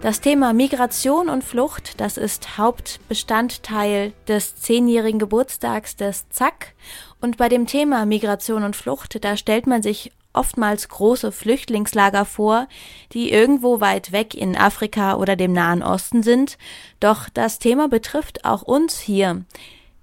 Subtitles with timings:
[0.00, 6.72] Das Thema Migration und Flucht, das ist Hauptbestandteil des zehnjährigen Geburtstags des ZAK.
[7.20, 12.68] Und bei dem Thema Migration und Flucht, da stellt man sich oftmals große Flüchtlingslager vor,
[13.12, 16.58] die irgendwo weit weg in Afrika oder dem Nahen Osten sind.
[17.00, 19.44] Doch das Thema betrifft auch uns hier.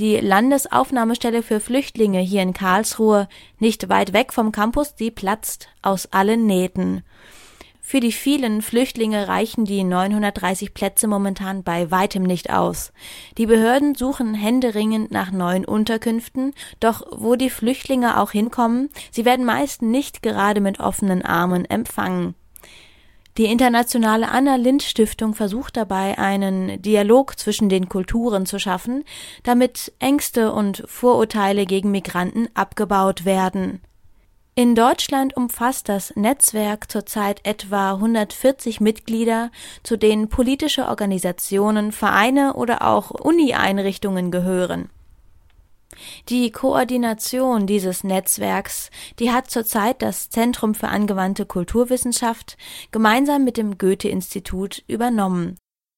[0.00, 3.28] Die Landesaufnahmestelle für Flüchtlinge hier in Karlsruhe,
[3.60, 7.04] nicht weit weg vom Campus, die platzt aus allen Nähten.
[7.88, 12.92] Für die vielen Flüchtlinge reichen die 930 Plätze momentan bei weitem nicht aus.
[13.38, 19.46] Die Behörden suchen händeringend nach neuen Unterkünften, doch wo die Flüchtlinge auch hinkommen, sie werden
[19.46, 22.34] meist nicht gerade mit offenen Armen empfangen.
[23.38, 29.04] Die internationale Anna Lind Stiftung versucht dabei, einen Dialog zwischen den Kulturen zu schaffen,
[29.44, 33.80] damit Ängste und Vorurteile gegen Migranten abgebaut werden.
[34.58, 39.50] In Deutschland umfasst das Netzwerk zurzeit etwa 140 Mitglieder,
[39.82, 44.88] zu denen politische Organisationen, Vereine oder auch Uni-Einrichtungen gehören.
[46.30, 52.56] Die Koordination dieses Netzwerks, die hat zurzeit das Zentrum für angewandte Kulturwissenschaft
[52.92, 55.56] gemeinsam mit dem Goethe-Institut übernommen.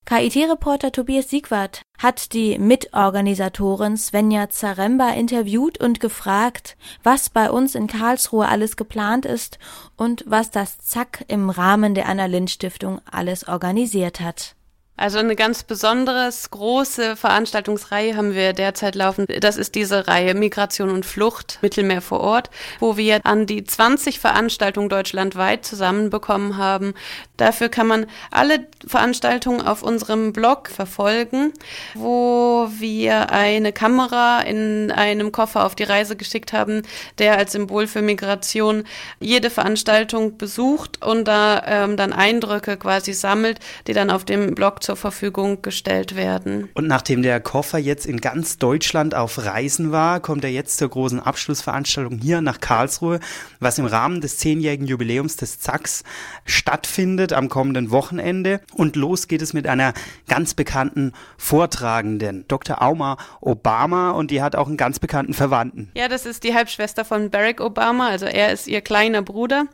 [0.08, 7.88] KIT-Reporter Tobias Siegwart hat die Mitorganisatorin Svenja Zaremba interviewt und gefragt, was bei uns in
[7.88, 9.58] Karlsruhe alles geplant ist
[9.98, 14.56] und was das ZAK im Rahmen der Anna-Lind-Stiftung alles organisiert hat.
[14.98, 19.26] Also eine ganz besonderes, große Veranstaltungsreihe haben wir derzeit laufen.
[19.40, 24.18] Das ist diese Reihe Migration und Flucht, Mittelmeer vor Ort, wo wir an die 20
[24.18, 26.94] Veranstaltungen deutschlandweit zusammenbekommen haben.
[27.36, 31.52] Dafür kann man alle Veranstaltungen auf unserem Blog verfolgen,
[31.94, 36.82] wo wir eine Kamera in einem Koffer auf die Reise geschickt haben,
[37.18, 38.82] der als Symbol für Migration
[39.20, 44.82] jede Veranstaltung besucht und da ähm, dann Eindrücke quasi sammelt, die dann auf dem Blog
[44.88, 46.70] zur Verfügung gestellt werden.
[46.72, 50.88] Und nachdem der Koffer jetzt in ganz Deutschland auf Reisen war, kommt er jetzt zur
[50.88, 53.20] großen Abschlussveranstaltung hier nach Karlsruhe,
[53.60, 56.04] was im Rahmen des zehnjährigen Jubiläums des ZACs
[56.46, 58.62] stattfindet am kommenden Wochenende.
[58.72, 59.92] Und los geht es mit einer
[60.26, 62.80] ganz bekannten Vortragenden, Dr.
[62.80, 65.90] Auma Obama, und die hat auch einen ganz bekannten Verwandten.
[65.94, 69.66] Ja, das ist die Halbschwester von Barack Obama, also er ist ihr kleiner Bruder.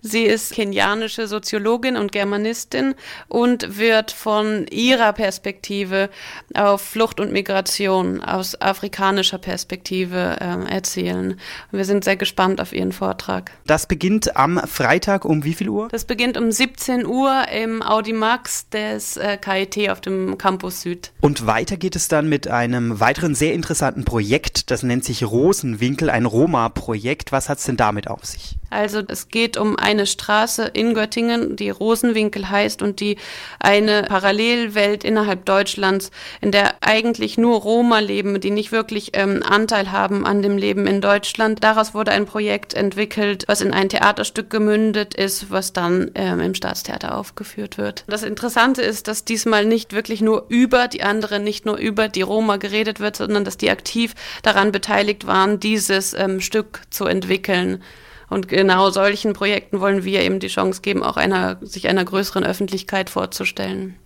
[0.00, 2.94] Sie ist kenianische Soziologin und Germanistin
[3.28, 6.10] und wird von ihrer Perspektive
[6.54, 11.38] auf Flucht und Migration aus afrikanischer Perspektive äh, erzählen.
[11.70, 13.52] Wir sind sehr gespannt auf ihren Vortrag.
[13.66, 15.88] Das beginnt am Freitag um wie viel Uhr?
[15.88, 21.12] Das beginnt um 17 Uhr im Audimax des äh, KIT auf dem Campus Süd.
[21.20, 26.10] Und weiter geht es dann mit einem weiteren sehr interessanten Projekt, das nennt sich Rosenwinkel,
[26.10, 27.32] ein Roma-Projekt.
[27.32, 28.56] Was hat es denn damit auf sich?
[28.70, 33.18] Also es geht um eine Straße in Göttingen, die Rosenwinkel heißt und die
[33.60, 34.08] eine
[34.52, 40.26] Parallelwelt innerhalb Deutschlands, in der eigentlich nur Roma leben, die nicht wirklich ähm, Anteil haben
[40.26, 41.64] an dem Leben in Deutschland.
[41.64, 46.54] Daraus wurde ein Projekt entwickelt, was in ein Theaterstück gemündet ist, was dann ähm, im
[46.54, 48.04] Staatstheater aufgeführt wird.
[48.08, 52.22] Das Interessante ist, dass diesmal nicht wirklich nur über die anderen, nicht nur über die
[52.22, 57.82] Roma geredet wird, sondern dass die aktiv daran beteiligt waren, dieses ähm, Stück zu entwickeln.
[58.28, 62.44] Und genau solchen Projekten wollen wir eben die Chance geben, auch einer, sich einer größeren
[62.44, 63.96] Öffentlichkeit vorzustellen.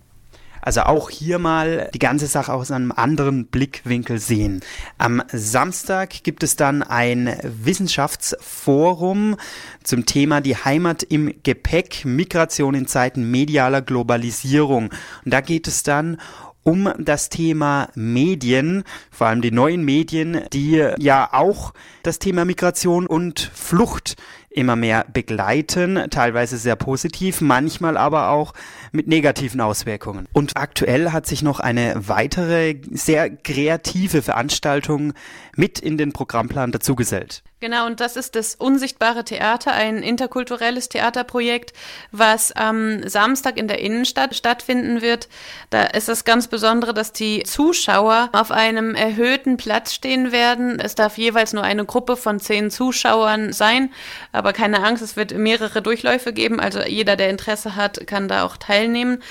[0.61, 4.61] Also auch hier mal die ganze Sache aus einem anderen Blickwinkel sehen.
[4.97, 9.37] Am Samstag gibt es dann ein Wissenschaftsforum
[9.83, 14.89] zum Thema die Heimat im Gepäck, Migration in Zeiten medialer Globalisierung.
[15.25, 16.17] Und da geht es dann
[16.67, 21.73] um das Thema Medien, vor allem die neuen Medien, die ja auch
[22.03, 24.17] das Thema Migration und Flucht
[24.49, 28.53] immer mehr begleiten, teilweise sehr positiv, manchmal aber auch
[28.91, 30.27] mit negativen Auswirkungen.
[30.33, 35.13] Und aktuell hat sich noch eine weitere sehr kreative Veranstaltung
[35.55, 37.43] mit in den Programmplan dazugesellt.
[37.59, 41.73] Genau, und das ist das Unsichtbare Theater, ein interkulturelles Theaterprojekt,
[42.11, 45.27] was am Samstag in der Innenstadt stattfinden wird.
[45.71, 50.79] Da ist das ganz Besondere, dass die Zuschauer auf einem erhöhten Platz stehen werden.
[50.79, 53.91] Es darf jeweils nur eine Gruppe von zehn Zuschauern sein,
[54.31, 56.59] aber keine Angst, es wird mehrere Durchläufe geben.
[56.59, 59.21] Also jeder, der Interesse hat, kann da auch teilnehmen.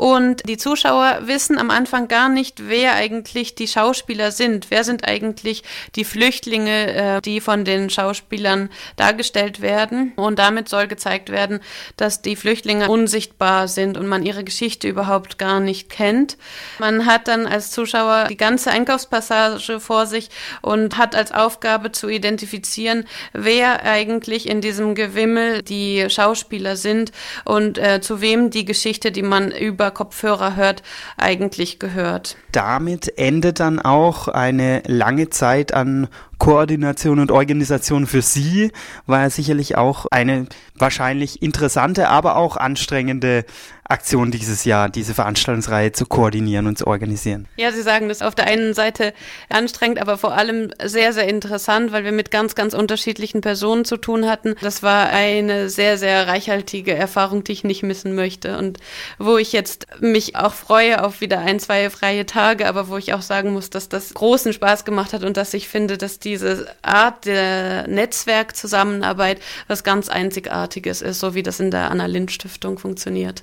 [0.00, 4.70] Und die Zuschauer wissen am Anfang gar nicht, wer eigentlich die Schauspieler sind.
[4.70, 5.62] Wer sind eigentlich
[5.94, 10.14] die Flüchtlinge, äh, die von den Schauspielern dargestellt werden.
[10.16, 11.60] Und damit soll gezeigt werden,
[11.98, 16.38] dass die Flüchtlinge unsichtbar sind und man ihre Geschichte überhaupt gar nicht kennt.
[16.78, 20.30] Man hat dann als Zuschauer die ganze Einkaufspassage vor sich
[20.62, 27.12] und hat als Aufgabe zu identifizieren, wer eigentlich in diesem Gewimmel die Schauspieler sind
[27.44, 30.82] und äh, zu wem die Geschichte, die man über Kopfhörer hört,
[31.16, 32.36] eigentlich gehört.
[32.52, 36.08] Damit endet dann auch eine lange Zeit an
[36.40, 38.72] Koordination und Organisation für Sie,
[39.06, 43.44] war sicherlich auch eine wahrscheinlich interessante, aber auch anstrengende
[43.90, 47.48] Aktion dieses Jahr, diese Veranstaltungsreihe zu koordinieren und zu organisieren.
[47.56, 49.12] Ja, Sie sagen das auf der einen Seite
[49.48, 53.96] anstrengend, aber vor allem sehr, sehr interessant, weil wir mit ganz, ganz unterschiedlichen Personen zu
[53.96, 54.54] tun hatten.
[54.60, 58.78] Das war eine sehr, sehr reichhaltige Erfahrung, die ich nicht missen möchte und
[59.18, 63.12] wo ich jetzt mich auch freue auf wieder ein, zwei freie Tage, aber wo ich
[63.12, 66.74] auch sagen muss, dass das großen Spaß gemacht hat und dass ich finde, dass diese
[66.82, 72.78] Art der Netzwerkzusammenarbeit was ganz Einzigartiges ist, so wie das in der Anna Lind Stiftung
[72.78, 73.42] funktioniert.